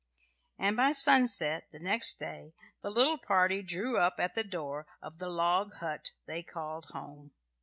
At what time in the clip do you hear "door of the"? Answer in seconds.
4.43-5.29